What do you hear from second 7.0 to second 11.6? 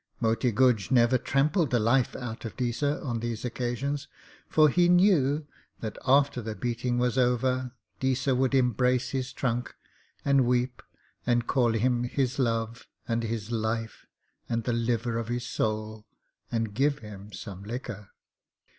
over Deesa would embrace his trunk, and weep and